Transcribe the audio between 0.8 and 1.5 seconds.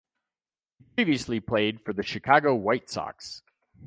previously